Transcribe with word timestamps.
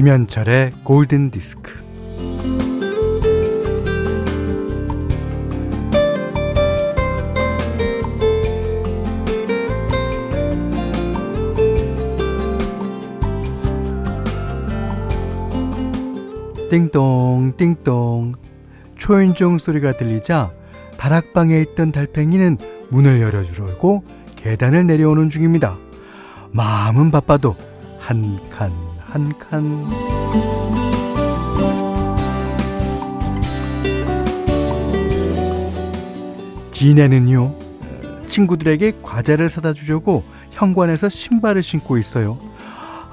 김현철의 0.00 0.72
골든 0.82 1.30
디스크. 1.30 1.74
띵동 16.70 17.52
띵동 17.58 18.36
초인종 18.96 19.58
소리가 19.58 19.92
들리자 19.92 20.50
다락방에 20.96 21.60
있던 21.60 21.92
달팽이는 21.92 22.56
문을 22.88 23.20
열어주려고 23.20 24.04
계단을 24.36 24.86
내려오는 24.86 25.28
중입니다. 25.28 25.76
마음은 26.52 27.10
바빠도 27.10 27.54
한 27.98 28.40
칸, 28.48 28.72
한 29.10 29.36
칸. 29.38 29.86
지네는요, 36.70 37.54
친구들에게 38.28 38.98
과자를 39.02 39.50
사다 39.50 39.74
주려고 39.74 40.22
현관에서 40.52 41.08
신발을 41.08 41.62
신고 41.62 41.98
있어요. 41.98 42.38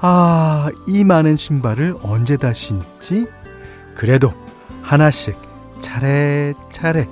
아, 0.00 0.70
이 0.86 1.04
많은 1.04 1.36
신발을 1.36 1.96
언제 2.02 2.36
다 2.36 2.52
신지? 2.52 3.26
그래도 3.94 4.32
하나씩 4.82 5.36
차례차례 5.80 7.06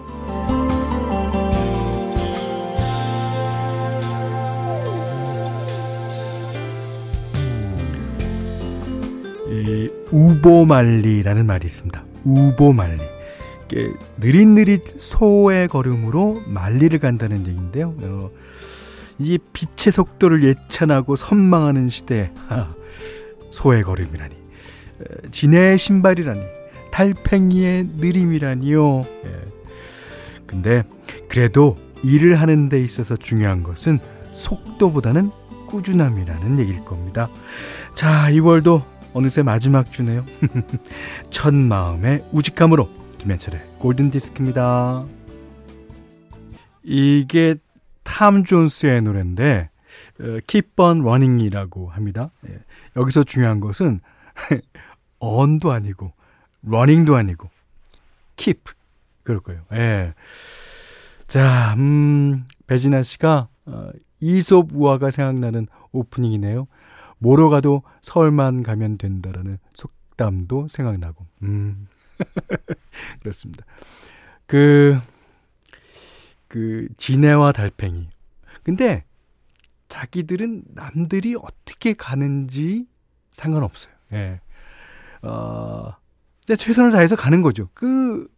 우보말리라는 10.46 11.44
말이 11.44 11.66
있습니다. 11.66 12.04
우보말리. 12.24 13.02
느릿느릿 14.18 15.00
소의 15.00 15.66
걸음으로 15.66 16.40
만리를 16.46 16.96
간다는 17.00 17.40
얘기인데요. 17.48 17.94
어, 18.00 18.30
이 19.18 19.38
빛의 19.52 19.92
속도를 19.92 20.44
예찬하고 20.44 21.16
선망하는 21.16 21.88
시대 21.88 22.30
소의 23.50 23.82
걸음이라니 23.82 24.36
진해의 25.32 25.78
신발이라니 25.78 26.40
달팽이의 26.92 27.88
느림이라니요. 27.96 29.00
예. 29.24 29.40
근데 30.46 30.84
그래도 31.28 31.76
일을 32.04 32.40
하는 32.40 32.68
데 32.68 32.80
있어서 32.80 33.16
중요한 33.16 33.64
것은 33.64 33.98
속도보다는 34.34 35.32
꾸준함이라는 35.66 36.60
얘기일 36.60 36.84
겁니다. 36.84 37.28
자, 37.96 38.28
2월도 38.30 38.95
어느새 39.16 39.42
마지막 39.42 39.90
주네요. 39.92 40.26
첫 41.30 41.54
마음의 41.54 42.22
우직함으로 42.32 42.90
김현철의 43.16 43.62
골든 43.78 44.10
디스크입니다. 44.10 45.06
이게 46.82 47.54
탐 48.02 48.44
존스의 48.44 49.00
노래인데 49.00 49.70
어, 50.20 50.38
Keep 50.46 50.72
on 50.76 51.00
Running이라고 51.00 51.88
합니다. 51.88 52.30
예. 52.46 52.58
여기서 52.94 53.24
중요한 53.24 53.60
것은 53.60 54.00
on도 55.18 55.72
아니고 55.72 56.12
running도 56.60 57.16
아니고 57.16 57.48
keep 58.36 58.64
그럴 59.22 59.40
거예요. 59.40 59.62
예. 59.72 60.12
자, 61.26 61.72
음, 61.78 62.44
배진아 62.66 63.02
씨가 63.02 63.48
어, 63.64 63.88
이솝 64.20 64.68
우화가 64.74 65.10
생각나는 65.10 65.68
오프닝이네요. 65.92 66.66
뭐로 67.18 67.50
가도 67.50 67.82
서울만 68.02 68.62
가면 68.62 68.98
된다라는 68.98 69.58
속담도 69.74 70.68
생각나고. 70.68 71.26
음. 71.42 71.88
그렇습니다. 73.20 73.64
그, 74.46 74.98
그, 76.48 76.88
지네와 76.96 77.52
달팽이. 77.52 78.08
근데 78.62 79.04
자기들은 79.88 80.64
남들이 80.68 81.36
어떻게 81.36 81.94
가는지 81.94 82.86
상관없어요. 83.30 83.94
예. 84.12 84.40
어, 85.22 85.94
이제 86.42 86.56
최선을 86.56 86.92
다해서 86.92 87.16
가는 87.16 87.42
거죠. 87.42 87.68
그, 87.74 88.28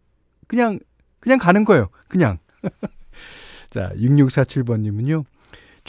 그냥, 0.47 0.79
그냥 1.19 1.37
가는 1.37 1.63
거예요. 1.63 1.89
그냥. 2.07 2.39
자, 3.69 3.91
6647번님은요. 3.95 5.25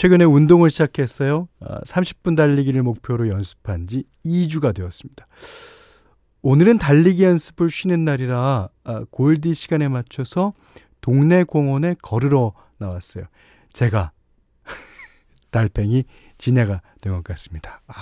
최근에 0.00 0.24
운동을 0.24 0.70
시작했어요. 0.70 1.46
30분 1.60 2.32
아, 2.32 2.36
달리기를 2.36 2.82
목표로 2.82 3.28
연습한 3.28 3.86
지 3.86 4.04
2주가 4.24 4.74
되었습니다. 4.74 5.26
오늘은 6.40 6.78
달리기 6.78 7.22
연습을 7.22 7.68
쉬는 7.68 8.06
날이라 8.06 8.68
아, 8.84 9.04
골디 9.10 9.52
시간에 9.52 9.88
맞춰서 9.88 10.54
동네 11.02 11.44
공원에 11.44 11.96
걸으러 12.00 12.54
나왔어요. 12.78 13.26
제가 13.74 14.12
달팽이 15.52 16.04
진해가 16.38 16.80
된 17.02 17.12
것 17.12 17.22
같습니다. 17.22 17.82
아. 17.86 17.92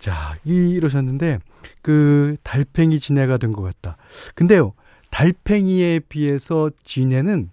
자, 0.00 0.36
이러셨는데, 0.44 1.38
그, 1.80 2.34
달팽이 2.42 2.98
진해가 2.98 3.36
된 3.36 3.52
것 3.52 3.62
같다. 3.62 3.96
근데요, 4.34 4.72
달팽이에 5.12 6.00
비해서 6.08 6.70
진해는 6.82 7.52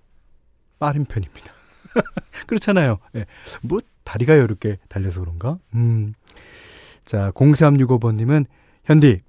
빠른 0.80 1.06
편입니다. 1.06 1.52
그렇잖아요. 2.48 3.00
예. 3.16 3.26
뭐, 3.64 3.80
다리가 4.04 4.36
이렇게 4.36 4.78
달려서 4.88 5.20
그런가? 5.20 5.60
음. 5.76 6.14
자, 7.06 7.32
0365번님은, 7.32 8.46
현디, 8.86 9.22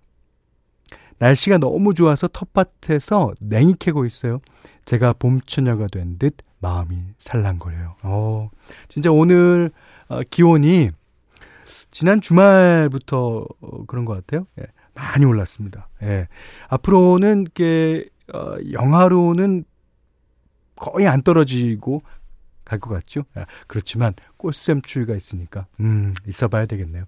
날씨가 1.18 1.58
너무 1.58 1.92
좋아서 1.94 2.28
텃밭에서 2.28 3.34
냉이 3.40 3.74
캐고 3.78 4.06
있어요. 4.06 4.40
제가 4.86 5.12
봄처녀가 5.14 5.86
된 5.88 6.16
듯 6.18 6.36
마음이 6.60 6.96
살랑거려요. 7.18 7.96
어, 8.02 8.50
진짜 8.88 9.10
오늘 9.10 9.70
어, 10.08 10.20
기온이 10.30 10.90
지난 11.90 12.20
주말부터 12.20 13.46
어, 13.60 13.84
그런 13.86 14.04
것 14.04 14.14
같아요. 14.14 14.46
예, 14.60 14.64
많이 14.94 15.24
올랐습니다. 15.24 15.88
예. 16.02 16.28
앞으로는 16.68 17.46
게 17.54 18.06
어, 18.32 18.56
영하로는 18.72 19.64
거의 20.80 21.06
안 21.06 21.22
떨어지고 21.22 22.02
갈 22.64 22.78
것 22.78 22.88
같죠. 22.90 23.24
아, 23.34 23.46
그렇지만 23.66 24.14
꽃샘추위가 24.36 25.14
있으니까 25.16 25.66
음, 25.80 26.14
있어 26.28 26.46
봐야 26.48 26.66
되겠네요. 26.66 27.04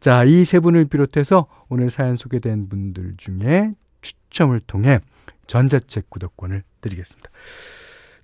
자, 0.00 0.24
이 0.24 0.44
세 0.44 0.60
분을 0.60 0.84
비롯해서 0.86 1.46
오늘 1.68 1.88
사연 1.90 2.16
소개된 2.16 2.68
분들 2.68 3.14
중에 3.16 3.72
추첨을 4.02 4.60
통해 4.60 5.00
전자책 5.46 6.10
구독권을 6.10 6.62
드리겠습니다. 6.82 7.30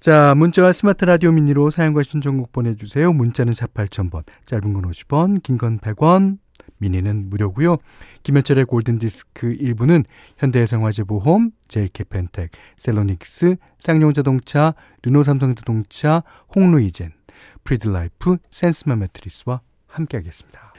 자, 0.01 0.35
문자와 0.35 0.73
스마트 0.73 1.05
라디오 1.05 1.33
미니로 1.33 1.71
사용과 1.71 2.03
신청곡 2.03 2.53
보내주세요. 2.53 3.13
문자는 3.13 3.53
4 3.55 3.69
8000번, 3.69 4.25
짧은 4.47 4.73
건 4.75 4.83
50원, 4.91 5.43
긴 5.43 5.57
건 5.59 5.79
100원, 5.79 6.39
미니는 6.83 7.31
무료고요. 7.31 7.79
김현철의 8.25 8.67
골든디스크 8.67 9.57
1부는 9.57 10.05
현대해상화재보험, 10.39 11.53
제일 11.69 11.94
케펜텍, 11.94 12.51
셀로닉스, 12.77 13.57
쌍용자동차, 13.79 14.75
르노삼성자동차, 15.03 16.23
홍루이젠, 16.55 17.13
프리드라이프, 17.65 18.37
센스맘 18.51 18.97
매트리스와 18.97 19.61
함께하겠습니다. 19.87 20.75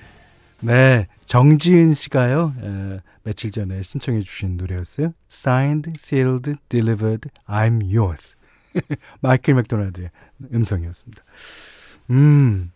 네, 0.61 1.07
정지은 1.25 1.93
씨가요. 1.93 2.53
에, 2.61 2.99
며칠 3.23 3.51
전에 3.51 3.81
신청해 3.81 4.21
주신 4.21 4.57
노래였어요. 4.57 5.11
Signed, 5.31 5.91
Sealed, 5.97 6.53
Delivered, 6.69 7.29
I'm 7.47 7.81
Yours. 7.83 8.35
마이클 9.21 9.53
맥도날드의 9.55 10.09
음성이었습니다. 10.53 11.23
음, 12.11 12.71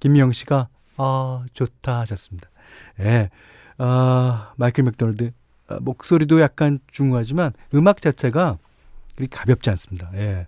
김미영 0.00 0.32
씨가, 0.32 0.68
아, 1.02 1.44
좋다 1.54 2.00
하셨습니다. 2.00 2.50
예, 3.00 3.30
아, 3.78 4.52
마이클 4.56 4.84
맥도날드, 4.84 5.32
아, 5.68 5.78
목소리도 5.80 6.40
약간 6.42 6.78
중후하지만 6.90 7.52
음악 7.74 8.02
자체가 8.02 8.58
그리 9.16 9.26
가볍지 9.26 9.70
않습니다. 9.70 10.10
예. 10.14 10.46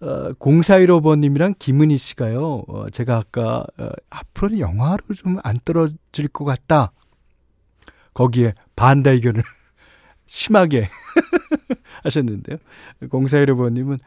어, 0.00 0.32
0415번님이랑 0.34 1.54
김은희 1.58 1.96
씨가요, 1.96 2.64
어, 2.68 2.90
제가 2.90 3.16
아까, 3.16 3.64
어, 3.78 3.90
앞으로는 4.10 4.58
영화로 4.60 5.02
좀 5.14 5.38
안 5.44 5.56
떨어질 5.64 6.28
것 6.32 6.44
같다. 6.44 6.92
거기에 8.14 8.54
반대 8.76 9.10
의견을 9.10 9.42
심하게 10.26 10.88
하셨는데요. 12.04 12.58
0415번님은, 13.02 13.98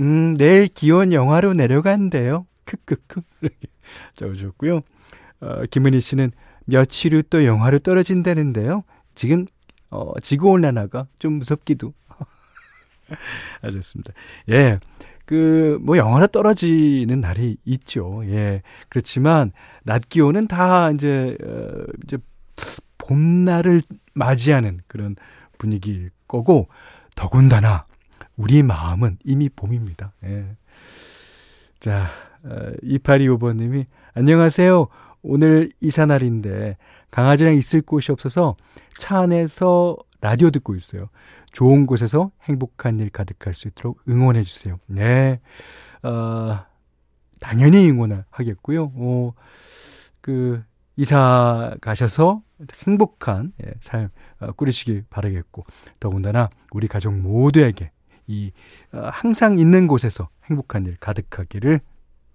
음, 0.00 0.36
내일 0.36 0.66
기온 0.66 1.12
영하로 1.12 1.54
내려간대요. 1.54 2.46
크크크. 2.64 3.20
적어주셨고요. 4.16 4.80
어, 5.40 5.62
김은희 5.70 6.00
씨는 6.00 6.30
며칠 6.66 7.14
후 7.14 7.22
또 7.22 7.44
영하로 7.44 7.78
떨어진다는데요. 7.80 8.84
지금, 9.14 9.46
어, 9.90 10.18
지구 10.20 10.50
온난화가 10.50 11.06
좀 11.18 11.34
무섭기도 11.34 11.92
하셨습니다. 13.62 14.12
예. 14.50 14.78
그, 15.26 15.78
뭐, 15.82 15.96
영하나 15.96 16.26
떨어지는 16.26 17.20
날이 17.20 17.56
있죠. 17.64 18.22
예. 18.26 18.62
그렇지만, 18.88 19.52
낮 19.82 20.08
기온은 20.08 20.46
다 20.48 20.90
이제, 20.90 21.36
어, 21.42 21.84
이제, 22.04 22.18
봄날을 22.98 23.82
맞이하는 24.14 24.80
그런 24.86 25.16
분위기일 25.58 26.10
거고, 26.28 26.68
더군다나, 27.16 27.86
우리 28.36 28.62
마음은 28.62 29.18
이미 29.24 29.48
봄입니다. 29.48 30.12
예. 30.24 30.56
자, 31.80 32.04
어, 32.04 32.33
2825번님이, 32.44 33.86
안녕하세요. 34.14 34.88
오늘 35.22 35.70
이사날인데, 35.80 36.76
강아지랑 37.10 37.54
있을 37.54 37.80
곳이 37.80 38.12
없어서 38.12 38.56
차 38.98 39.20
안에서 39.20 39.96
라디오 40.20 40.50
듣고 40.50 40.74
있어요. 40.74 41.08
좋은 41.52 41.86
곳에서 41.86 42.30
행복한 42.42 42.96
일 42.96 43.10
가득할 43.10 43.54
수 43.54 43.68
있도록 43.68 44.00
응원해 44.08 44.42
주세요. 44.42 44.78
네. 44.86 45.40
어, 46.02 46.58
당연히 47.40 47.88
응원을 47.88 48.24
하겠고요. 48.30 48.92
어, 48.94 49.32
그, 50.20 50.62
이사 50.96 51.74
가셔서 51.80 52.42
행복한 52.86 53.52
예, 53.66 53.72
삶 53.80 54.10
어, 54.38 54.52
꾸리시기 54.52 55.04
바라겠고, 55.10 55.64
더군다나 56.00 56.50
우리 56.72 56.88
가족 56.88 57.14
모두에게 57.14 57.90
이, 58.26 58.52
어, 58.92 59.08
항상 59.12 59.58
있는 59.58 59.86
곳에서 59.86 60.28
행복한 60.48 60.86
일 60.86 60.96
가득하기를 60.98 61.80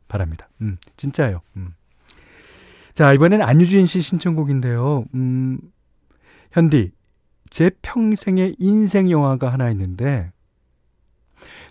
바랍니다. 0.10 0.50
음, 0.60 0.78
진짜요. 0.98 1.40
음. 1.56 1.74
자, 2.94 3.14
이번엔 3.14 3.42
안유진 3.42 3.86
씨 3.86 4.02
신청곡인데요. 4.02 5.06
음, 5.14 5.60
현디, 6.52 6.92
제 7.50 7.72
평생의 7.82 8.58
인생 8.60 9.10
영화가 9.10 9.54
하나 9.54 9.70
있는데 9.72 10.34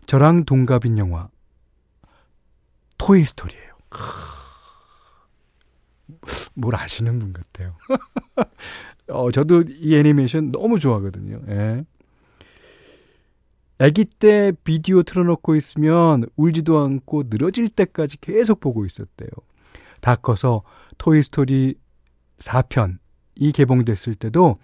저랑 0.06 0.44
동갑인 0.46 0.96
영화 0.96 1.28
토이 2.96 3.24
스토리예요. 3.24 3.74
뭘 6.54 6.74
아시는 6.74 7.18
분 7.18 7.32
같아요. 7.32 7.76
어, 9.08 9.30
저도 9.30 9.64
이 9.68 9.96
애니메이션 9.96 10.50
너무 10.52 10.78
좋아하거든요. 10.78 11.40
예. 11.48 11.84
아기 13.78 14.04
때 14.04 14.52
비디오 14.64 15.02
틀어놓고 15.02 15.54
있으면 15.54 16.26
울지도 16.36 16.80
않고 16.80 17.24
늘어질 17.28 17.68
때까지 17.68 18.18
계속 18.20 18.60
보고 18.60 18.84
있었대요. 18.84 19.28
다 20.00 20.16
커서 20.16 20.62
토이스토리 20.98 21.76
4편이 22.38 23.54
개봉됐을 23.54 24.16
때도 24.16 24.58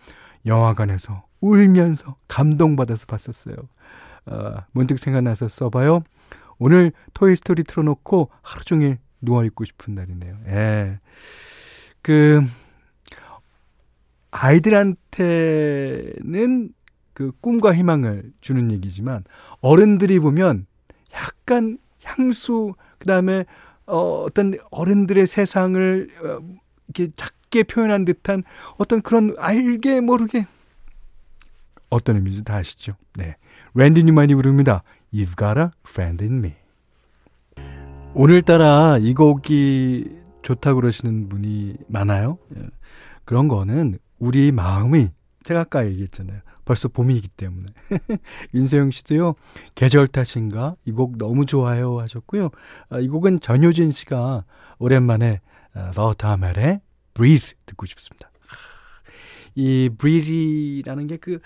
영화관에서 0.47 1.25
울면서 1.41 2.17
감동받아서 2.29 3.07
봤었어요. 3.07 3.57
어, 4.27 4.55
문득 4.73 4.99
생각나서 4.99 5.49
써봐요. 5.49 6.03
오늘 6.59 6.93
토이스토리 7.15 7.65
틀어놓고 7.65 8.31
하루 8.43 8.65
종일 8.65 8.99
누워있고 9.21 9.65
싶은 9.65 9.95
날이네요. 9.95 10.39
예. 10.49 10.99
그, 12.03 12.43
아이들한테는 14.31 16.71
그 17.15 17.33
꿈과 17.41 17.75
희망을 17.75 18.33
주는 18.41 18.71
얘기지만, 18.71 19.25
어른들이 19.61 20.19
보면 20.19 20.67
약간 21.15 21.79
향수, 22.03 22.75
그 22.99 23.07
다음에, 23.07 23.47
어, 23.87 24.25
어떤 24.27 24.55
어른들의 24.71 25.27
세상을, 25.27 26.11
어, 26.23 26.41
이렇게 26.89 27.13
작게 27.17 27.63
표현한 27.63 28.05
듯한 28.05 28.43
어떤 28.77 29.01
그런 29.01 29.35
알게 29.39 30.01
모르게 30.01 30.47
어떤 31.89 32.17
의미인지 32.17 32.45
다 32.45 32.57
아시죠? 32.57 32.97
네. 33.15 33.37
랜디 33.75 34.05
뉴만이 34.05 34.35
부릅니다. 34.35 34.83
You've 35.13 35.39
got 35.39 35.59
a 35.61 35.69
friend 35.87 36.25
in 36.25 36.39
me. 36.39 36.55
오늘따라 38.15 38.99
이 38.99 39.15
곡이 39.15 40.11
좋다고 40.43 40.81
그러시는 40.81 41.29
분이 41.29 41.77
많아요. 41.89 42.39
예. 42.57 42.63
그런 43.25 43.49
거는 43.49 43.99
우리 44.19 44.53
마음이 44.53 45.09
제가 45.43 45.61
아까 45.61 45.87
얘기했잖아요. 45.87 46.41
벌써 46.65 46.89
봄이기 46.89 47.29
때문에. 47.29 47.67
윤세영 48.55 48.91
씨도요, 48.91 49.35
계절 49.75 50.09
탓인가? 50.09 50.77
이 50.87 50.93
곡 50.93 51.19
너무 51.19 51.45
좋아요 51.47 52.01
하셨고요. 52.01 52.51
아, 52.89 52.99
이 52.99 53.09
곡은 53.09 53.41
전효진 53.41 53.91
씨가 53.91 54.45
오랜만에 54.79 55.41
러타멜의 55.97 56.81
Breeze 57.15 57.57
듣고 57.67 57.87
싶습니다. 57.87 58.31
이 59.55 59.91
Breeze라는 59.99 61.07
게 61.07 61.17
그, 61.17 61.39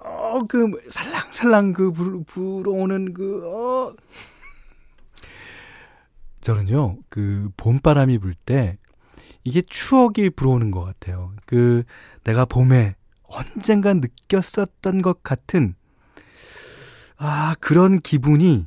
어, 0.00 0.40
그, 0.48 0.70
살랑살랑 0.90 1.72
그 1.72 1.92
불, 1.92 2.24
불어오는 2.24 3.14
그, 3.14 3.42
어. 3.46 3.94
저는요, 6.40 6.98
그, 7.10 7.50
봄바람이 7.56 8.18
불 8.18 8.34
때, 8.34 8.78
이게 9.44 9.60
추억이 9.62 10.30
불어오는 10.30 10.70
것 10.70 10.82
같아요. 10.84 11.32
그, 11.46 11.82
내가 12.24 12.44
봄에 12.44 12.94
언젠가 13.28 13.94
느꼈었던 13.94 15.02
것 15.02 15.22
같은, 15.22 15.74
아, 17.16 17.54
그런 17.60 18.00
기분이 18.00 18.66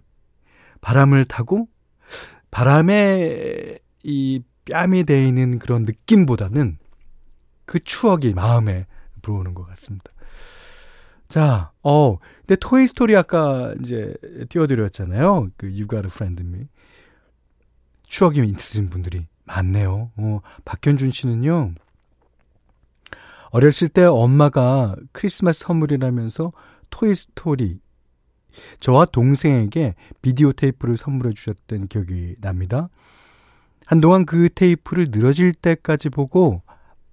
바람을 0.82 1.26
타고, 1.26 1.68
바람에 2.50 3.80
이 4.04 4.42
뺨이 4.66 5.04
돼 5.04 5.28
있는 5.28 5.60
그런 5.60 5.84
느낌보다는 5.84 6.78
그 7.66 7.80
추억이 7.80 8.34
마음에 8.34 8.86
불어오는 9.22 9.54
것 9.54 9.66
같습니다. 9.70 10.12
자, 11.30 11.72
어, 11.82 12.18
근데 12.40 12.58
토이 12.58 12.88
스토리 12.88 13.16
아까 13.16 13.74
이제 13.80 14.14
띄워드렸잖아요. 14.50 15.50
그 15.56 15.68
in 15.68 16.54
Me. 16.54 16.68
추억이 18.04 18.46
있으신 18.50 18.90
분들이 18.90 19.26
많네요. 19.46 20.12
어, 20.18 20.42
박현준 20.66 21.12
씨는요. 21.12 21.74
어렸을 23.52 23.90
때 23.90 24.04
엄마가 24.04 24.96
크리스마스 25.12 25.60
선물이라면서 25.62 26.52
토이 26.90 27.16
스토리 27.16 27.80
저와 28.80 29.06
동생에게 29.06 29.96
비디오 30.22 30.52
테이프를 30.52 30.98
선물해 30.98 31.34
주셨던 31.34 31.88
기억이 31.88 32.36
납니다. 32.42 32.90
한동안 33.86 34.26
그 34.26 34.50
테이프를 34.50 35.08
늘어질 35.12 35.54
때까지 35.54 36.10
보고 36.10 36.62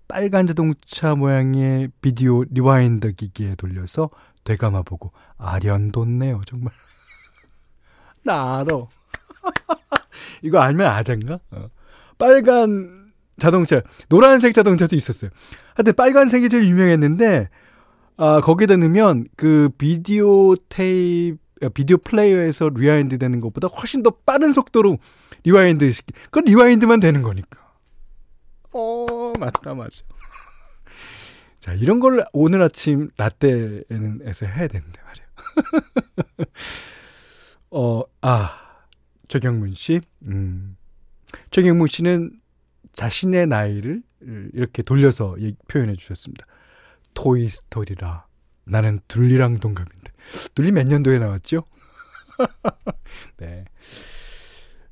빨간 0.07 0.47
자동차 0.47 1.15
모양의 1.15 1.91
비디오 2.01 2.45
rewinder 2.45 3.11
기기에 3.11 3.57
돌려서 3.57 4.11
되감아 4.45 4.83
보고 4.83 5.13
아련돋네요 5.37 6.41
정말 6.47 6.73
나 8.25 8.61
알아 8.61 8.67
이거 10.43 10.61
알면 10.61 10.87
아재인가 10.87 11.41
어. 11.51 11.69
빨간 12.17 13.08
자동차 13.39 13.81
노란색 14.09 14.55
자동차도 14.55 14.97
있었어요 14.97 15.31
하여튼 15.75 15.95
빨간색이 15.95 16.49
제일 16.49 16.67
유명했는데 16.67 17.49
아 18.17 18.41
거기다 18.41 18.77
넣으면 18.77 19.27
그 19.37 19.71
비디오 19.79 20.57
테이프 20.69 21.39
비디오 21.75 21.97
플레이어에서 21.99 22.71
rewind 22.75 23.19
되는 23.19 23.41
것보다 23.41 23.69
훨씬 23.69 24.03
더 24.03 24.11
빠른 24.11 24.53
속도로 24.53 24.99
rewind 25.45 25.91
시키 25.91 26.13
그건 26.25 26.45
rewind만 26.45 27.01
되는 27.01 27.23
거니까 27.23 27.69
어, 28.73 29.33
맞다, 29.39 29.75
맞아. 29.75 30.03
자, 31.61 31.75
이런 31.75 32.01
걸 32.01 32.25
오늘 32.33 32.63
아침 32.63 33.11
라떼에서 33.17 34.47
해야 34.47 34.69
되는데 34.69 35.01
말이야. 35.03 35.25
어, 37.71 38.03
아, 38.21 38.85
최경문 39.27 39.75
씨. 39.75 40.01
음. 40.23 40.77
최경문 41.51 41.89
씨는 41.89 42.38
자신의 42.99 43.47
나이를 43.47 44.03
이렇게 44.55 44.83
돌려서 44.83 45.37
표현해 45.69 45.95
주셨습니다. 45.95 46.47
토이 47.15 47.49
스토리라. 47.49 48.27
나는 48.65 48.99
둘리랑 49.07 49.61
동갑인데. 49.61 50.13
둘리 50.57 50.73
몇 50.73 50.85
년도에 50.85 51.21
나왔죠? 51.21 51.63
네. 53.39 53.65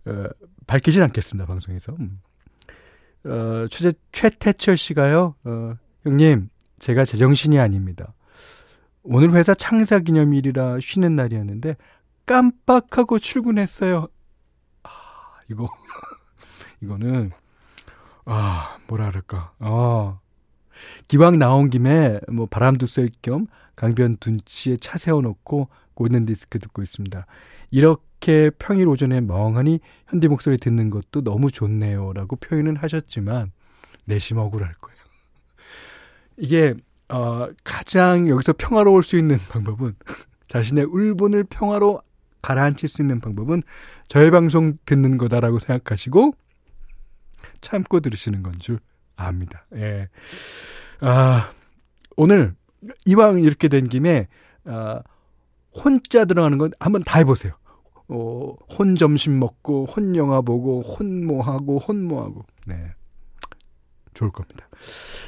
어, 0.05 0.29
밝히진 0.69 1.03
않겠습니다, 1.03 1.47
방송에서. 1.47 1.97
음. 1.99 2.21
어, 3.25 3.67
최, 3.73 3.91
최태철 4.13 4.77
씨가요, 4.77 5.35
어, 5.43 5.75
형님, 6.05 6.49
제가 6.79 7.05
제정신이 7.05 7.59
아닙니다. 7.59 8.15
오늘 9.03 9.33
회사 9.33 9.53
창사 9.53 9.99
기념일이라 9.99 10.79
쉬는 10.81 11.17
날이었는데 11.17 11.75
깜빡하고 12.25 13.19
출근했어요. 13.19 14.07
아, 14.85 14.91
이거, 15.51 15.67
이거는, 16.81 17.33
아, 18.27 18.79
뭐라 18.89 19.09
그럴까. 19.11 19.53
아, 19.61 20.19
기왕 21.09 21.39
나온 21.39 21.71
김에 21.71 22.21
뭐 22.29 22.47
바람도 22.47 22.87
쐴 22.87 23.11
겸 23.23 23.47
강변 23.77 24.17
둔치에 24.19 24.77
차 24.79 24.99
세워놓고 24.99 25.69
골든 25.95 26.27
디스크 26.27 26.59
듣고 26.59 26.83
있습니다. 26.83 27.27
이렇게 27.71 28.51
평일 28.59 28.89
오전에 28.89 29.21
멍하니 29.21 29.81
현디 30.09 30.29
목소리 30.29 30.59
듣는 30.59 30.91
것도 30.91 31.23
너무 31.23 31.51
좋네요. 31.51 32.13
라고 32.13 32.37
표현은 32.37 32.77
하셨지만, 32.77 33.53
내심 34.05 34.39
억울할 34.39 34.75
거예요. 34.75 34.99
이게, 36.39 36.75
어, 37.09 37.49
가장 37.65 38.29
여기서 38.29 38.55
평화로울 38.55 39.03
수 39.03 39.17
있는 39.17 39.39
방법은 39.51 39.93
자신의 40.49 40.85
울분을 40.85 41.45
평화로 41.45 42.01
가라앉힐 42.43 42.89
수 42.89 43.03
있는 43.03 43.21
방법은 43.21 43.63
저의 44.09 44.31
방송 44.31 44.79
듣는 44.87 45.19
거다라고 45.19 45.59
생각하시고 45.59 46.35
참고 47.61 48.01
들으시는 48.01 48.43
건 48.43 48.55
줄 48.59 48.79
압니다. 49.17 49.65
예. 49.75 50.09
아, 51.01 51.51
오늘 52.17 52.55
이왕 53.07 53.41
이렇게 53.41 53.69
된 53.69 53.89
김에 53.89 54.29
아, 54.65 55.01
혼자 55.73 56.25
들어가는 56.25 56.59
건 56.59 56.73
한번 56.81 57.03
다 57.03 57.19
해보세요. 57.19 57.55
어, 58.09 58.55
혼 58.79 58.95
점심 58.95 59.39
먹고, 59.41 59.87
혼 59.87 60.15
영화 60.15 60.41
보고, 60.41 60.81
혼모하고, 60.81 61.79
혼모하고. 61.79 62.47
네. 62.67 62.95
좋을 64.15 64.31
겁니다. 64.31 64.69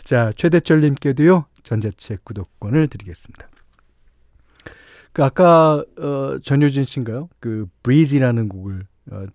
자, 0.05 0.33
최대철님께도요, 0.37 1.47
전자책 1.65 2.25
구독권을 2.25 2.87
드리겠습니다. 2.87 3.49
그, 5.13 5.25
아까, 5.25 5.85
어, 5.99 6.39
전효진 6.43 6.85
씨인가요? 6.85 7.29
그, 7.41 7.67
Breeze라는 7.83 8.49
곡을, 8.49 8.87
어, 9.11 9.27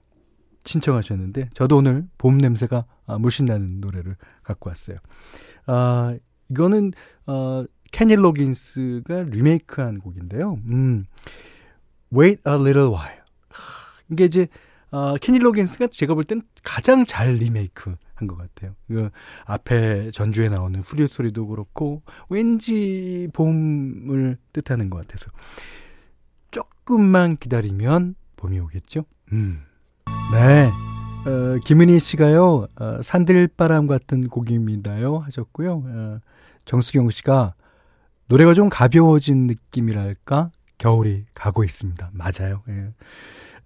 신청하셨는데, 0.65 1.49
저도 1.53 1.77
오늘 1.77 2.07
봄 2.17 2.37
냄새가 2.37 2.85
아, 3.05 3.17
물씬 3.17 3.45
나는 3.45 3.79
노래를 3.81 4.15
갖고 4.43 4.69
왔어요. 4.69 4.97
아, 5.65 6.15
이거는, 6.49 6.91
어, 7.25 7.65
케니 7.91 8.15
로긴스가 8.15 9.23
리메이크한 9.23 9.99
곡인데요. 9.99 10.59
음, 10.67 11.05
Wait 12.15 12.41
a 12.47 12.53
Little 12.55 12.89
While. 12.89 13.21
이게 14.09 14.25
이제 14.25 14.47
어, 14.91 15.15
케니 15.17 15.39
로긴스가 15.39 15.87
제가 15.87 16.13
볼 16.13 16.23
땐 16.23 16.41
가장 16.63 17.05
잘 17.05 17.33
리메이크 17.35 17.95
한 18.15 18.27
것 18.27 18.37
같아요. 18.37 18.75
그 18.87 19.09
앞에 19.45 20.11
전주에 20.11 20.49
나오는 20.49 20.81
프리우 20.81 21.07
소리도 21.07 21.47
그렇고 21.47 22.03
왠지 22.29 23.27
봄을 23.33 24.37
뜻하는 24.53 24.89
것 24.91 25.01
같아서 25.07 25.31
조금만 26.51 27.37
기다리면 27.37 28.15
봄이 28.37 28.59
오겠죠. 28.59 29.05
음. 29.31 29.63
네. 30.31 30.71
어, 31.25 31.57
김은희 31.63 31.99
씨가요, 31.99 32.67
어, 32.75 33.01
산들바람 33.01 33.87
같은 33.87 34.27
곡입니다요 34.27 35.19
하셨고요. 35.19 35.83
어, 35.85 36.19
정수경 36.65 37.09
씨가 37.11 37.53
노래가 38.27 38.53
좀 38.53 38.67
가벼워진 38.69 39.47
느낌이랄까? 39.47 40.51
겨울이 40.77 41.25
가고 41.33 41.63
있습니다. 41.63 42.11
맞아요. 42.13 42.61
예. 42.69 42.89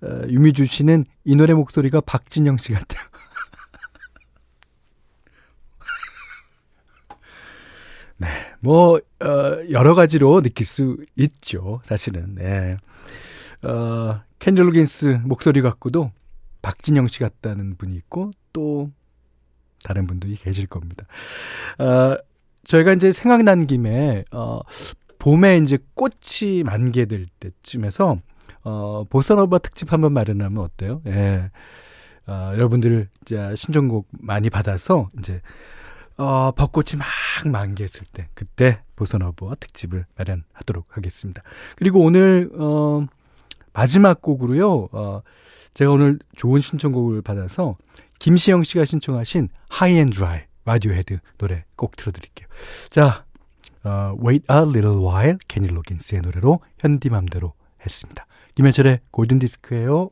어, 0.05 0.21
유미주 0.27 0.67
씨는 0.67 1.05
이 1.23 1.35
노래 1.35 1.53
목소리가 1.53 2.01
박진영 2.01 2.57
씨 2.57 2.73
같아요. 2.73 3.01
네, 8.17 8.27
뭐 8.59 8.97
어, 8.97 8.99
여러 9.71 9.95
가지로 9.95 10.41
느낄 10.41 10.67
수 10.67 10.97
있죠. 11.15 11.79
사실은. 11.83 12.35
네. 12.35 12.77
어, 13.63 14.19
켄젤 14.39 14.67
로긴스 14.67 15.21
목소리 15.23 15.61
갖고도 15.61 16.11
박진영 16.61 17.07
씨 17.07 17.19
같다는 17.19 17.75
분이 17.77 17.95
있고 17.95 18.31
또 18.53 18.91
다른 19.83 20.07
분들이 20.07 20.35
계실 20.35 20.67
겁니다. 20.67 21.05
어, 21.79 22.17
저희가 22.65 22.93
이제 22.93 23.11
생각난 23.11 23.67
김에 23.67 24.25
어, 24.31 24.59
봄에 25.19 25.57
이제 25.57 25.77
꽃이 25.93 26.63
만개될 26.63 27.27
때쯤에서 27.39 28.19
어, 28.63 29.03
보사노바 29.09 29.59
특집 29.59 29.93
한번 29.93 30.13
마련하면 30.13 30.63
어때요? 30.63 31.01
예. 31.07 31.49
어, 32.27 32.51
여러분들 32.53 33.07
이제 33.21 33.55
신청곡 33.55 34.07
많이 34.19 34.49
받아서 34.49 35.09
이제 35.19 35.41
어, 36.17 36.51
벚꽃이 36.51 36.97
막 36.97 37.07
만개했을 37.49 38.05
때 38.11 38.27
그때 38.33 38.81
보사노바 38.95 39.55
특집을 39.55 40.05
마련하도록 40.17 40.85
하겠습니다. 40.89 41.43
그리고 41.77 42.01
오늘 42.01 42.49
어, 42.57 43.05
마지막 43.71 44.21
곡으로요. 44.21 44.89
어, 44.91 45.21
제가 45.77 45.91
오늘 45.91 46.17
좋은 46.35 46.59
신청곡을 46.59 47.21
받아서 47.21 47.77
김시영 48.17 48.63
씨가 48.63 48.83
신청하신 48.83 49.49
High 49.69 49.99
and 49.99 50.09
Dry 50.09 50.39
라디오헤드 50.65 51.19
노래 51.37 51.65
꼭 51.75 51.95
틀어드릴게요. 51.95 52.47
자, 52.89 53.25
어, 53.83 54.15
Wait 54.19 54.47
a 54.51 54.57
Little 54.57 54.97
While 54.97 55.37
케니 55.47 55.67
로긴스의 55.67 56.21
노래로 56.21 56.61
현디맘대로 56.79 57.53
했습니다. 57.85 58.25
김현철의 58.55 59.01
골든디스크예요. 59.11 60.09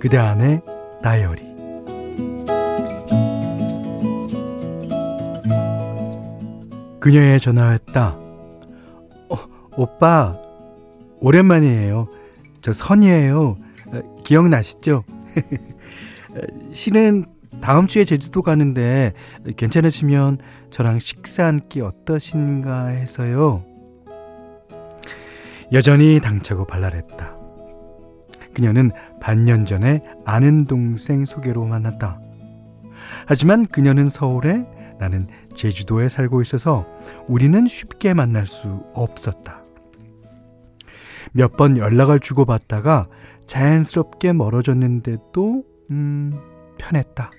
그대 0.00 0.18
안의 0.18 0.60
다이어리 1.04 1.53
그녀의 7.04 7.38
전화였다. 7.38 8.16
어, 9.28 9.36
오빠, 9.76 10.34
오랜만이에요. 11.20 12.08
저 12.62 12.72
선이에요. 12.72 13.58
어, 13.88 14.16
기억나시죠? 14.24 15.04
실은 16.72 17.26
다음 17.60 17.88
주에 17.88 18.06
제주도 18.06 18.40
가는데 18.40 19.12
괜찮으시면 19.58 20.38
저랑 20.70 20.98
식사 20.98 21.44
한 21.44 21.60
끼 21.68 21.82
어떠신가 21.82 22.86
해서요. 22.86 23.62
여전히 25.72 26.20
당차고 26.20 26.64
발랄했다. 26.64 27.36
그녀는 28.54 28.90
반년 29.20 29.66
전에 29.66 30.02
아는 30.24 30.64
동생 30.64 31.26
소개로 31.26 31.66
만났다. 31.66 32.18
하지만 33.26 33.66
그녀는 33.66 34.06
서울에 34.08 34.64
나는 34.98 35.26
제주도에 35.54 36.08
살고 36.08 36.42
있어서 36.42 36.86
우리는 37.26 37.66
쉽게 37.66 38.14
만날 38.14 38.46
수 38.46 38.84
없었다. 38.94 39.62
몇 41.32 41.56
번 41.56 41.76
연락을 41.78 42.20
주고받다가 42.20 43.06
자연스럽게 43.46 44.32
멀어졌는데도 44.32 45.64
음, 45.90 46.38
편했다. 46.78 47.30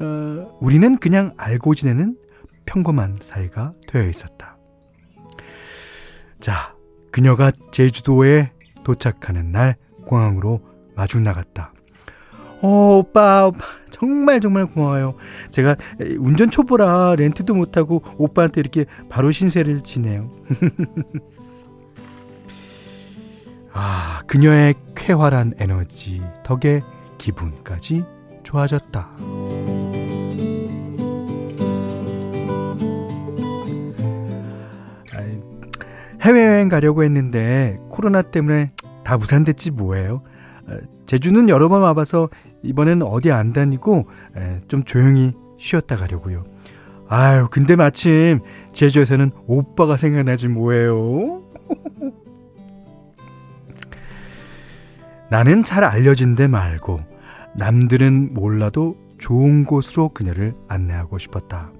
어, 0.00 0.58
우리는 0.60 0.96
그냥 0.98 1.34
알고 1.36 1.74
지내는 1.74 2.16
평범한 2.64 3.18
사이가 3.20 3.74
되어 3.86 4.08
있었다. 4.08 4.56
자, 6.40 6.74
그녀가 7.12 7.52
제주도에 7.72 8.52
도착하는 8.84 9.52
날 9.52 9.76
공항으로 10.06 10.62
마주 10.96 11.20
나갔다. 11.20 11.73
어, 12.64 12.96
오빠, 12.96 13.46
오빠, 13.46 13.58
정말 13.90 14.40
정말 14.40 14.64
고마워요. 14.64 15.16
제가 15.50 15.76
운전 16.18 16.48
초보라 16.48 17.14
렌트도 17.18 17.54
못하고 17.54 18.02
오빠한테 18.16 18.62
이렇게 18.62 18.86
바로 19.10 19.30
신세를 19.30 19.82
지네요. 19.82 20.30
아, 23.74 24.22
그녀의 24.26 24.76
쾌활한 24.94 25.52
에너지 25.58 26.22
덕에 26.42 26.80
기분까지 27.18 28.02
좋아졌다. 28.44 29.10
해외여행 36.22 36.70
가려고 36.70 37.04
했는데 37.04 37.78
코로나 37.90 38.22
때문에 38.22 38.70
다 39.04 39.18
무산됐지 39.18 39.72
뭐예요. 39.72 40.22
어, 40.68 40.78
제주는 41.06 41.48
여러 41.48 41.68
번 41.68 41.82
와봐서 41.82 42.28
이번엔 42.62 43.02
어디 43.02 43.30
안 43.30 43.52
다니고 43.52 44.06
좀 44.68 44.84
조용히 44.84 45.32
쉬었다 45.58 45.96
가려고요. 45.96 46.44
아유, 47.08 47.48
근데 47.50 47.76
마침 47.76 48.40
제주에서는 48.72 49.30
오빠가 49.46 49.96
생각나지 49.96 50.48
뭐예요. 50.48 51.42
나는 55.30 55.64
잘 55.64 55.84
알려진 55.84 56.34
데 56.34 56.48
말고 56.48 57.00
남들은 57.56 58.34
몰라도 58.34 58.96
좋은 59.18 59.64
곳으로 59.64 60.10
그녀를 60.10 60.54
안내하고 60.68 61.18
싶었다. 61.18 61.72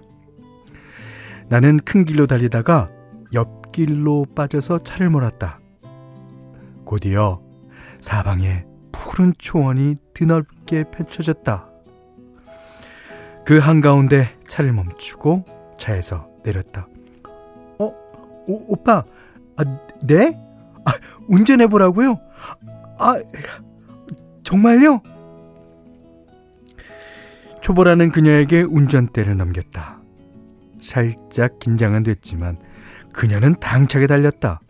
나는 1.48 1.78
큰 1.78 2.04
길로 2.04 2.26
달리다가 2.26 2.88
옆길로 3.32 4.26
빠져서 4.34 4.78
차를 4.80 5.10
몰았다. 5.10 5.60
곧이어 6.84 7.40
사방에 8.00 8.64
푸른 8.94 9.32
초원이 9.38 9.96
드넓게 10.14 10.84
펼쳐졌다. 10.84 11.68
그 13.44 13.58
한가운데 13.58 14.28
차를 14.48 14.72
멈추고 14.72 15.44
차에서 15.78 16.28
내렸다. 16.44 16.88
어, 17.78 17.86
오, 18.46 18.72
오빠, 18.72 19.04
아, 19.56 19.64
네? 20.02 20.40
아, 20.84 20.92
운전해 21.28 21.66
보라고요? 21.66 22.18
아, 22.98 23.16
정말요? 24.42 25.02
초보라는 27.60 28.12
그녀에게 28.12 28.62
운전대를 28.62 29.36
넘겼다. 29.36 30.00
살짝 30.80 31.58
긴장은 31.58 32.02
됐지만 32.02 32.58
그녀는 33.12 33.54
당차게 33.58 34.06
달렸다. 34.06 34.60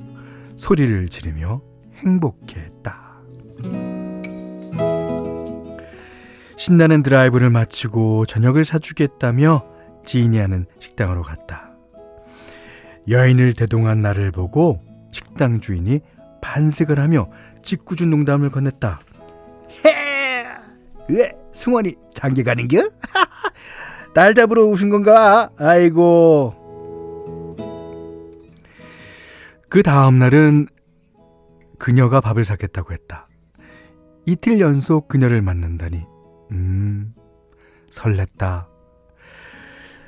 소리를 0.57 1.09
지르며 1.09 1.61
행복했 1.97 2.74
신나는 6.65 7.03
드라이브를 7.03 7.51
마치고 7.51 8.25
저녁을 8.25 8.65
사주겠다며 8.65 9.67
지인이 10.07 10.39
하는 10.39 10.65
식당으로 10.79 11.21
갔다. 11.21 11.69
여인을 13.07 13.53
대동한 13.53 14.01
나를 14.01 14.31
보고 14.31 14.81
식당 15.13 15.61
주인이 15.61 16.01
반색을 16.41 16.99
하며 16.99 17.29
짓궂은 17.63 18.09
농담을 18.09 18.49
건넸다. 18.49 18.97
헤! 19.85 20.47
왜 21.11 21.33
승원이 21.53 21.97
장기 22.15 22.43
가는겨? 22.43 22.91
날 24.15 24.33
잡으러 24.33 24.65
오신 24.65 24.89
건가? 24.89 25.51
아이고. 25.59 26.55
그 29.69 29.83
다음 29.83 30.19
날은 30.19 30.69
그녀가 31.79 32.23
밥을 32.23 32.47
사겠다고 32.47 32.95
했다. 32.95 33.29
이틀 34.25 34.61
연속 34.61 35.09
그녀를 35.09 35.43
만난다니, 35.43 36.07
음, 36.51 37.15
설렜다. 37.91 38.67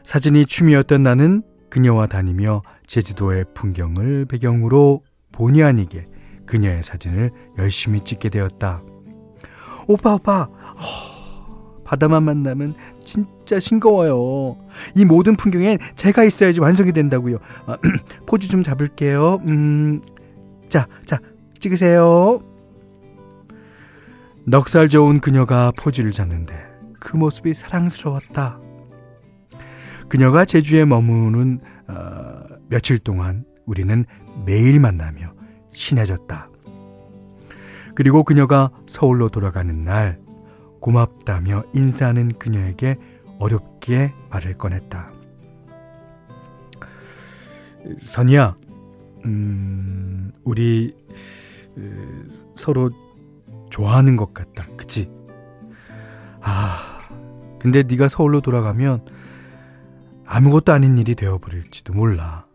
사진이 0.05 0.47
취미였던 0.47 1.03
나는 1.03 1.43
그녀와 1.71 2.07
다니며 2.07 2.63
제주도의 2.87 3.45
풍경을 3.55 4.27
배경으로 4.27 5.03
본의 5.33 5.63
아니게 5.65 6.05
그녀의 6.47 6.83
사진을 6.83 7.33
열심히 7.59 8.01
찍게 8.01 8.29
되었다. 8.29 8.83
오빠, 9.89 10.15
오빠, 10.15 10.45
허, 10.45 11.83
바다만 11.85 12.23
만나면 12.23 12.75
진짜 13.05 13.61
싱거워요. 13.61 14.57
이 14.95 15.05
모든 15.05 15.37
풍경엔 15.37 15.79
제가 15.95 16.25
있어야지 16.25 16.61
완성이 16.61 16.93
된다고요. 16.93 17.39
아, 17.67 17.77
포즈 18.27 18.49
좀 18.49 18.63
잡을게요. 18.63 19.43
음, 19.49 20.01
자, 20.69 20.89
자, 21.05 21.21
찍으세요. 21.61 22.43
넉살 24.49 24.89
좋은 24.89 25.19
그녀가 25.19 25.73
포즈를 25.77 26.13
잡는데 26.13 26.55
그 27.01 27.17
모습이 27.17 27.53
사랑스러웠다. 27.53 28.61
그녀가 30.09 30.45
제주에 30.45 30.85
머무는 30.85 31.59
어, 31.89 32.45
며칠 32.69 33.01
동안 33.01 33.45
우리는 33.65 34.05
매일 34.45 34.79
만나며 34.79 35.33
친해졌다. 35.73 36.49
그리고 37.97 38.23
그녀가 38.23 38.71
서울로 38.87 39.29
돌아가는 39.29 39.85
날 39.85 40.21
고맙다며 40.81 41.65
인사하는 41.75 42.29
그녀에게 42.39 42.99
어렵게 43.41 44.13
말을 44.31 44.59
꺼냈다. 44.59 45.11
선이야, 48.01 48.57
음, 49.25 50.33
우리 50.45 50.95
서로 52.55 52.91
좋아하는 53.77 54.17
것 54.17 54.33
같다. 54.33 54.65
그치? 54.79 55.11
아, 56.41 57.01
근데 57.59 57.83
네가 57.83 58.09
서울로 58.09 58.41
돌아가면 58.41 59.05
아무것도 60.25 60.73
아닌 60.73 60.97
일이 60.97 61.15
되어버릴지도 61.15 61.93
몰라. 61.93 62.47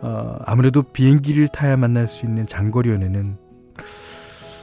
어, 0.00 0.38
아무래도 0.44 0.84
비행기를 0.84 1.48
타야 1.48 1.76
만날 1.76 2.06
수 2.06 2.24
있는 2.24 2.46
장거리 2.46 2.90
연애는 2.90 3.36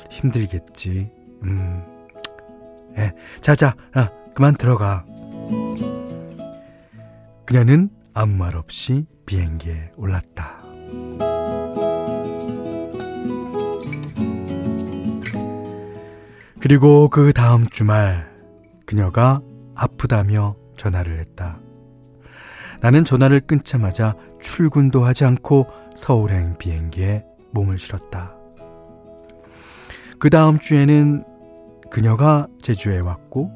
힘들겠지. 0.10 1.12
음. 1.44 1.84
에, 2.98 3.12
자, 3.42 3.54
자, 3.54 3.76
아, 3.94 4.10
그만 4.34 4.56
들어가. 4.56 5.06
그녀는 7.46 7.90
아무 8.14 8.34
말 8.36 8.56
없이 8.56 9.06
비행기에 9.26 9.92
올랐다. 9.98 10.60
그리고 16.62 17.10
그 17.10 17.32
다음 17.32 17.68
주말 17.68 18.30
그녀가 18.86 19.42
아프다며 19.76 20.56
전화를 20.78 21.20
했다. 21.20 21.60
나는 22.82 23.06
전화를 23.06 23.42
끊자마자 23.42 24.16
출근도 24.42 25.04
하지 25.04 25.26
않고 25.26 25.68
서울행 25.96 26.58
비행기에 26.58 27.24
몸을 27.52 27.78
실었다. 27.78 28.36
그 30.18 30.30
다음 30.30 30.60
주에는 30.60 31.24
그녀가 31.90 32.48
제주에 32.62 33.00
왔고 33.00 33.52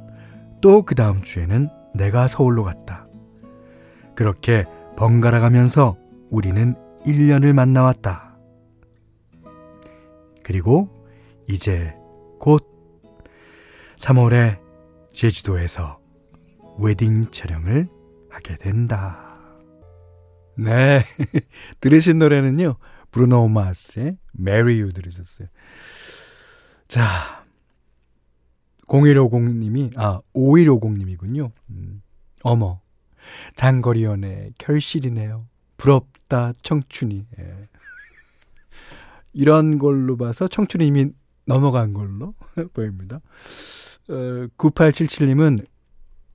또 0.62 0.84
그 0.84 0.96
다음 0.96 1.22
주에는 1.22 1.70
내가 1.94 2.28
서울로 2.28 2.64
갔다. 2.64 3.06
그렇게 4.16 4.64
번갈아 4.96 5.42
가면서 5.42 5.98
우리는 6.30 6.76
1년을 7.06 7.52
만나왔다. 7.52 8.38
그리고 10.44 10.90
이제 11.50 11.94
곧 12.40 12.73
3월에 14.04 14.60
제주도에서 15.14 15.98
웨딩 16.78 17.32
촬영을 17.32 17.88
하게 18.30 18.58
된다. 18.58 19.40
네. 20.58 21.02
들으신 21.80 22.20
노래는요. 22.20 22.76
브루노 23.12 23.48
마스의 23.48 24.18
You 24.46 24.92
들으셨어요. 24.92 25.48
자. 26.90 27.46
0150님이, 28.88 29.98
아, 29.98 30.20
5150님이군요. 30.36 31.52
음, 31.70 32.04
어머. 32.42 32.82
장거리 33.56 34.04
연애 34.04 34.52
결실이네요. 34.58 35.48
부럽다, 35.78 36.52
청춘이. 36.62 37.26
예. 37.40 37.70
이런 39.32 39.80
걸로 39.80 40.18
봐서 40.18 40.50
청춘이 40.50 40.86
이미 40.86 41.10
넘어간 41.46 41.94
걸로 41.94 42.34
보입니다. 42.74 43.22
어, 44.10 44.48
9877님은 44.58 45.66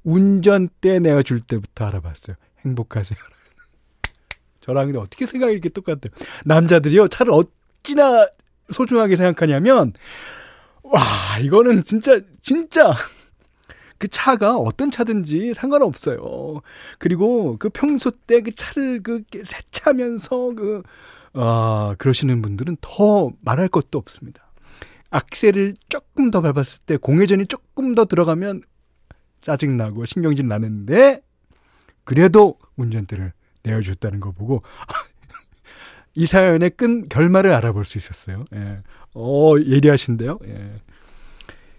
운전대 0.05 1.01
내어줄 1.01 1.41
때부터 1.41 1.87
알아봤어요. 1.87 2.37
행복하세요. 2.65 3.19
저랑 4.61 4.95
어떻게 4.97 5.27
생각이 5.27 5.53
이렇게 5.53 5.69
똑같아요. 5.69 6.13
남자들이요, 6.45 7.09
차를 7.09 7.33
어찌나 7.33 8.27
소중하게 8.71 9.17
생각하냐면, 9.17 9.93
와, 10.83 11.01
이거는 11.43 11.83
진짜, 11.85 12.21
진짜, 12.43 12.95
그 13.99 14.09
차가 14.09 14.57
어떤 14.57 14.91
차든지 14.91 15.55
상관없어요. 15.55 16.61
그리고 16.99 17.57
그 17.59 17.69
평소 17.69 18.11
때 18.11 18.41
그 18.41 18.55
차를 18.55 19.03
그 19.03 19.23
세차면서 19.45 20.55
그, 20.55 20.83
아, 21.35 21.95
그러시는 21.99 22.41
분들은 22.43 22.79
더 22.81 23.31
말할 23.41 23.69
것도 23.69 23.99
없습니다. 23.99 24.48
악셀을 25.11 25.75
조금 25.89 26.31
더 26.31 26.41
밟았을 26.41 26.81
때 26.85 26.97
공회전이 26.97 27.47
조금 27.47 27.95
더 27.95 28.05
들어가면 28.05 28.63
짜증나고 29.41 30.05
신경질 30.05 30.47
나는데 30.49 31.23
그래도 32.05 32.59
운전대를 32.77 33.33
내어줬다는 33.63 34.21
거 34.21 34.33
보고 34.33 34.63
이 36.15 36.27
사연의 36.27 36.71
끈 36.71 37.09
결말을 37.09 37.53
알아볼 37.53 37.85
수 37.85 37.99
있었어요. 37.99 38.45
예. 38.55 38.83
어, 39.15 39.55
예리하신데요. 39.59 40.39
예. 40.45 40.73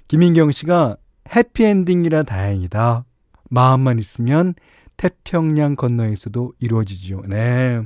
김인경 0.07 0.51
씨가 0.51 0.97
해피엔딩이라 1.35 2.23
다행이다. 2.23 3.05
마음만 3.49 3.99
있으면 3.99 4.53
태평양 4.97 5.75
건너에서도 5.75 6.53
이루어지지요. 6.59 7.21
네. 7.27 7.81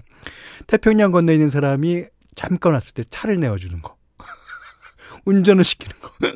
태평양 0.67 1.11
건너에 1.11 1.35
있는 1.35 1.49
사람이 1.49 2.05
잠깐 2.35 2.73
왔을 2.73 2.93
때 2.93 3.03
차를 3.03 3.39
내어주는 3.39 3.81
거. 3.81 3.95
운전을 5.25 5.63
시키는 5.63 5.99
거. 5.99 6.11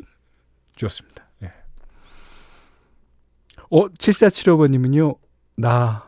좋습니다. 0.76 1.26
예. 1.42 1.52
어, 3.70 3.88
7475번님은요, 3.88 5.18
나, 5.56 6.04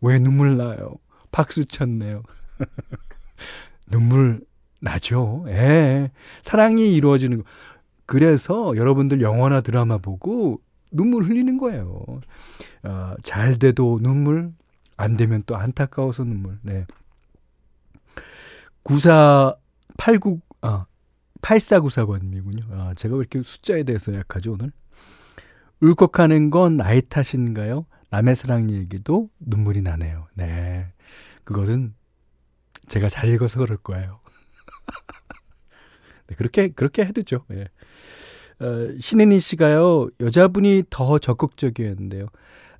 왜 0.00 0.18
눈물 0.18 0.56
나요? 0.56 0.94
박수 1.30 1.64
쳤네요. 1.64 2.22
눈물 3.90 4.40
나죠. 4.80 5.44
예. 5.48 6.10
사랑이 6.42 6.94
이루어지는 6.94 7.38
거. 7.38 7.44
그래서 8.06 8.76
여러분들 8.76 9.20
영화나 9.20 9.60
드라마 9.60 9.98
보고 9.98 10.60
눈물 10.90 11.24
흘리는 11.24 11.58
거예요. 11.58 12.20
어, 12.82 13.14
잘 13.22 13.58
돼도 13.58 14.00
눈물, 14.02 14.52
안 14.96 15.16
되면 15.16 15.42
또 15.46 15.56
안타까워서 15.56 16.24
눈물. 16.24 16.58
네. 16.62 16.86
9489, 18.82 20.40
아, 20.62 20.86
8494번님이군요. 21.42 22.72
아, 22.72 22.94
제가 22.94 23.14
왜 23.16 23.20
이렇게 23.20 23.42
숫자에 23.44 23.82
대해서 23.82 24.14
약하죠, 24.14 24.52
오늘? 24.52 24.72
울컥하는 25.80 26.50
건 26.50 26.76
나의 26.76 27.02
탓인가요? 27.08 27.86
남의 28.10 28.36
사랑 28.36 28.70
얘기도 28.70 29.30
눈물이 29.38 29.82
나네요. 29.82 30.26
네. 30.34 30.92
그것은 31.44 31.94
제가 32.88 33.08
잘 33.08 33.28
읽어서 33.28 33.60
그럴 33.60 33.76
거예요. 33.78 34.20
네, 36.26 36.34
그렇게, 36.36 36.68
그렇게 36.68 37.04
해두죠. 37.04 37.44
예. 37.52 37.68
어, 38.64 38.94
신은희 39.00 39.40
씨가요, 39.40 40.10
여자분이 40.20 40.84
더 40.90 41.18
적극적이었는데요. 41.18 42.26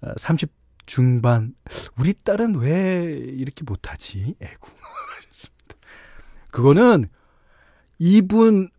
어, 0.02 0.12
30 0.16 0.50
중반. 0.90 1.54
우리 1.98 2.12
딸은 2.12 2.56
왜 2.56 3.04
이렇게 3.04 3.62
못하지? 3.64 4.34
하셨습니다. 4.40 5.76
그거는 6.50 7.06
이분 8.00 8.70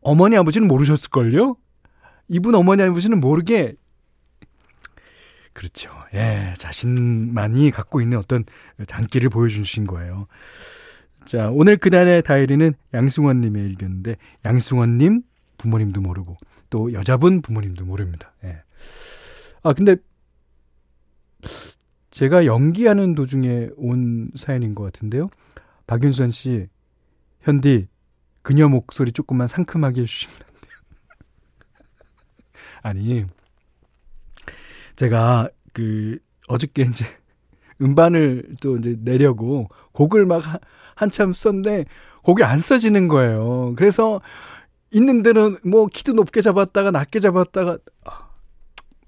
어머니 0.00 0.36
아버지는 0.36 0.68
모르셨을걸요? 0.68 1.56
이분 2.28 2.54
어머니 2.54 2.82
아버지는 2.82 3.20
모르게 3.20 3.76
그렇죠. 5.52 5.90
예, 6.14 6.54
자신만이 6.56 7.70
갖고 7.70 8.00
있는 8.00 8.18
어떤 8.18 8.44
장기를 8.86 9.30
보여주신 9.30 9.84
거예요. 9.84 10.26
자, 11.26 11.50
오늘 11.50 11.76
그날의 11.76 12.22
다이리는 12.22 12.72
양승원님의 12.94 13.64
일기였는데, 13.64 14.16
양승원님 14.44 15.22
부모님도 15.58 16.00
모르고, 16.00 16.36
또 16.70 16.92
여자분 16.94 17.42
부모님도 17.42 17.84
모릅니다. 17.84 18.32
예. 18.44 18.62
아, 19.62 19.72
근데, 19.74 19.96
제가 22.10 22.46
연기하는 22.46 23.14
도중에 23.14 23.68
온 23.76 24.30
사연인 24.36 24.74
것 24.74 24.84
같은데요. 24.84 25.28
박윤선 25.86 26.32
씨, 26.32 26.66
현디, 27.42 27.88
그녀 28.42 28.68
목소리 28.68 29.12
조금만 29.12 29.48
상큼하게 29.48 30.02
해주시면 30.02 30.36
안 30.36 30.52
돼요. 30.60 30.72
아니, 32.82 33.24
제가 34.96 35.48
그 35.72 36.18
어저께 36.48 36.82
이제 36.82 37.04
음반을 37.80 38.44
또 38.60 38.76
이제 38.76 38.96
내려고 39.00 39.68
곡을 39.92 40.26
막 40.26 40.42
한참 40.94 41.32
썼는데 41.32 41.86
곡이 42.22 42.44
안 42.44 42.60
써지는 42.60 43.08
거예요. 43.08 43.74
그래서 43.76 44.20
있는 44.90 45.22
데는 45.22 45.56
뭐 45.64 45.86
키도 45.86 46.12
높게 46.12 46.40
잡았다가 46.40 46.90
낮게 46.90 47.18
잡았다가 47.20 47.78
아, 48.04 48.28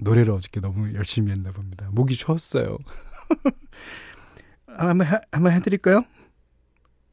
노래를 0.00 0.32
어저께 0.32 0.60
너무 0.60 0.94
열심히 0.94 1.30
했나 1.32 1.52
봅니다. 1.52 1.88
목이 1.92 2.14
쉬었어요. 2.14 2.78
한번 4.66 5.06
해, 5.06 5.20
한번 5.30 5.52
해드릴까요? 5.52 6.04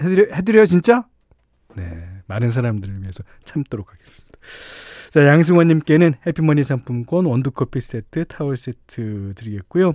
해드려 0.02 0.36
해드려요 0.36 0.66
진짜? 0.66 1.08
네 1.76 2.11
많은 2.32 2.50
사람들을 2.50 3.02
위해서 3.02 3.24
참도록 3.44 3.92
하겠습니다. 3.92 4.40
자, 5.12 5.28
양승원님께는 5.28 6.14
해피머니 6.26 6.64
상품권, 6.64 7.26
원두커피 7.26 7.82
세트, 7.82 8.26
타월 8.26 8.56
세트 8.56 9.34
드리겠고요. 9.36 9.94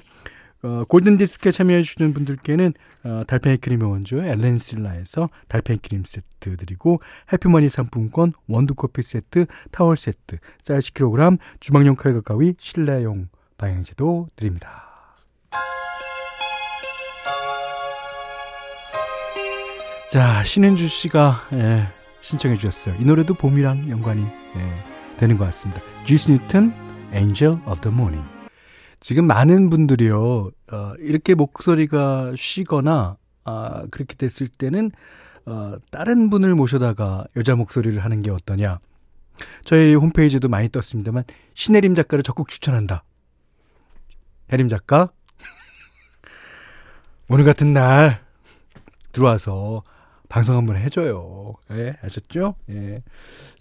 어, 0.63 0.85
골든디스크에 0.89 1.53
참여해주시는 1.53 2.13
분들께는 2.13 2.75
어, 3.05 3.23
달팽이 3.27 3.57
크림의 3.59 3.89
원조 3.89 4.23
엘렌실라에서 4.23 5.31
달팽이 5.49 5.79
크림 5.79 6.05
세트 6.05 6.57
드리고 6.57 7.01
해피머니 7.33 7.69
상품권, 7.69 8.33
원두커피 8.49 9.03
세트, 9.03 9.47
타월 9.71 9.97
세트, 9.97 10.39
쌀 10.61 10.81
10kg, 10.81 11.39
주방용 11.61 11.97
칼과 11.97 12.21
가위, 12.21 12.55
실내용 12.59 13.29
방향제도 13.57 14.29
드립니다. 14.37 14.87
자, 20.11 20.45
신은주 20.45 20.87
씨가 20.87 21.49
예, 21.53 21.89
신청해 22.27 22.57
주셨어요. 22.57 22.97
이 22.99 23.05
노래도 23.05 23.35
봄이랑 23.35 23.89
연관이 23.89 24.21
예, 24.57 25.17
되는 25.17 25.37
것 25.37 25.45
같습니다. 25.45 25.81
지스 26.05 26.29
뉴튼, 26.29 26.73
Angel 27.15 27.61
of 27.69 27.81
the 27.81 27.95
Morning. 27.95 28.29
지금 28.99 29.29
많은 29.29 29.71
분들이요, 29.71 30.51
어, 30.73 30.93
이렇게 30.99 31.35
목소리가 31.35 32.33
쉬거나, 32.37 33.17
아, 33.45 33.87
그렇게 33.93 34.17
됐을 34.17 34.49
때는, 34.49 34.91
어, 35.45 35.77
다른 35.93 36.29
분을 36.29 36.57
모셔다가 36.57 37.27
여자 37.37 37.55
목소리를 37.55 37.97
하는 38.03 38.23
게 38.23 38.33
어떠냐. 38.33 38.81
저희 39.65 39.95
홈페이지도 39.95 40.49
많이 40.49 40.69
떴습니다만, 40.69 41.23
신혜림 41.55 41.95
작가를 41.95 42.25
적극 42.25 42.49
추천한다. 42.49 43.05
혜림 44.53 44.69
작가, 44.69 45.13
오늘 47.29 47.45
같은 47.45 47.73
날, 47.73 48.21
들어와서 49.13 49.85
방송 50.29 50.57
한번 50.57 50.77
해줘요. 50.77 51.55
예, 51.73 51.97
아셨죠? 52.03 52.55
예. 52.71 53.03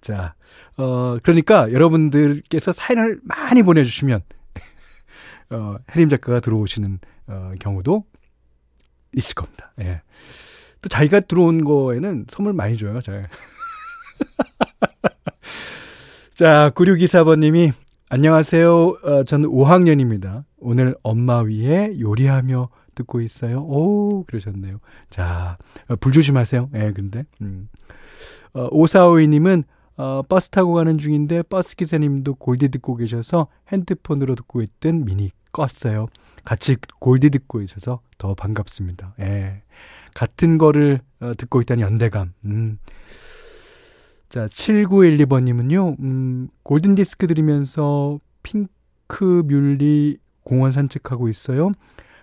자, 0.02 0.36
어, 0.78 1.18
그러니까 1.22 1.72
여러분들께서 1.72 2.72
사연을 2.72 3.20
많이 3.24 3.64
보내주시면, 3.64 4.22
어, 5.52 5.76
해림 5.96 6.10
작가가 6.10 6.40
들어오시는, 6.40 7.00
어, 7.28 7.52
경우도 7.60 8.06
있을 9.16 9.36
겁니다. 9.36 9.72
예. 9.82 10.02
또 10.82 10.90
자기가 10.90 11.22
들어온 11.22 11.64
거에는 11.64 12.26
선물 12.30 12.54
많이 12.54 12.78
줘요, 12.78 13.02
잘. 13.02 13.28
자, 16.34 16.72
9624번님이, 16.76 17.74
안녕하세요. 18.10 18.98
어, 19.04 19.24
저는 19.24 19.50
5학년입니다. 19.50 20.44
오늘 20.58 20.96
엄마 21.04 21.42
위에 21.42 22.00
요리하며 22.00 22.70
듣고 22.96 23.22
있어요. 23.22 23.60
오, 23.62 24.24
그러셨네요. 24.26 24.80
자, 25.10 25.58
어, 25.88 25.96
불 25.98 26.12
조심하세요. 26.12 26.70
예, 26.74 26.78
네, 26.80 26.94
근데. 26.94 27.26
음. 27.42 27.70
어, 28.54 28.70
5452님은 28.70 29.64
어, 29.98 30.22
버스 30.28 30.50
타고 30.50 30.74
가는 30.74 30.98
중인데 30.98 31.44
버스 31.44 31.76
기사님도 31.76 32.36
골디 32.36 32.70
듣고 32.70 32.96
계셔서 32.96 33.48
핸드폰으로 33.72 34.36
듣고 34.36 34.62
있던 34.62 35.06
미니 35.06 35.32
껐어요. 35.54 36.08
같이 36.44 36.76
골디 37.00 37.30
듣고 37.30 37.62
있어서 37.62 38.02
더 38.18 38.34
반갑습니다. 38.34 39.16
예. 39.20 39.62
같은 40.14 40.58
거를 40.58 41.02
어, 41.20 41.34
듣고 41.38 41.62
있다는 41.62 41.82
연대감. 41.82 42.34
음. 42.46 42.78
자, 44.30 44.48
7912번님은요, 44.48 46.00
음, 46.00 46.50
골든디스크 46.64 47.28
들으면서 47.28 48.18
핑크 48.44 49.44
뮬리 49.46 50.18
공원 50.44 50.72
산책하고 50.72 51.30
있어요. 51.30 51.72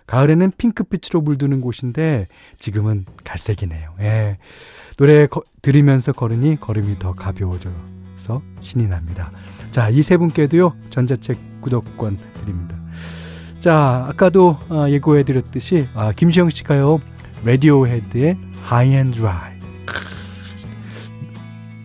가을에는 0.07 0.51
핑크빛으로 0.57 1.21
물드는 1.21 1.61
곳인데 1.61 2.27
지금은 2.57 3.05
갈색이네요. 3.23 3.95
예. 4.01 4.37
노래 4.97 5.27
거, 5.27 5.41
들으면서 5.61 6.11
걸으니 6.11 6.57
걸음이 6.59 6.99
더 6.99 7.13
가벼워져서 7.13 8.41
신이 8.61 8.87
납니다. 8.87 9.31
자, 9.71 9.89
이 9.89 10.01
세 10.01 10.17
분께도요. 10.17 10.75
전자책 10.89 11.61
구독권 11.61 12.17
드립니다. 12.41 12.75
자, 13.59 14.05
아까도 14.09 14.57
어, 14.69 14.87
예고해 14.89 15.23
드렸듯이 15.23 15.87
아, 15.95 16.11
김시영 16.11 16.49
씨가요. 16.49 16.99
라디오 17.45 17.87
헤드의 17.87 18.37
High 18.69 18.93
and 18.93 19.17
Dry. 19.17 19.53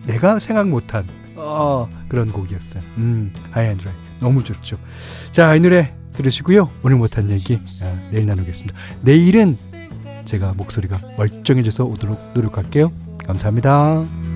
내가 0.05 0.39
생각 0.39 0.67
못한 0.67 1.07
어, 1.35 1.87
그런 2.09 2.31
곡이었어요. 2.31 2.83
음, 2.97 3.31
High 3.55 3.67
and 3.69 3.81
Dry. 3.81 3.97
너무 4.19 4.43
좋죠. 4.43 4.77
자, 5.31 5.55
이 5.55 5.59
노래 5.61 5.93
들으시고요. 6.19 6.69
오늘 6.83 6.97
못한 6.97 7.29
얘기 7.31 7.59
아, 7.83 8.09
내일 8.11 8.25
나누겠습니다. 8.25 8.77
내일은 9.01 9.57
제가 10.25 10.53
목소리가 10.57 10.99
멀쩡해져서 11.17 11.85
오도록 11.85 12.19
노력할게요. 12.33 12.91
감사합니다. 13.25 14.29